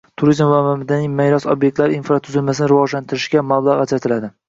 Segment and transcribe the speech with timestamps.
[0.19, 4.37] Turizm va madaniy meros obyektlari infratuzilmasini rivojlantirishga mablag‘ ajratiladi.